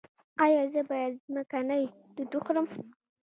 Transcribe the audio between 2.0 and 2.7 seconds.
توت وخورم؟